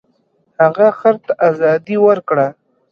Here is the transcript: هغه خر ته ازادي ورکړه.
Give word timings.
هغه 0.61 0.87
خر 0.99 1.15
ته 1.25 1.31
ازادي 1.49 1.97
ورکړه. 2.05 2.47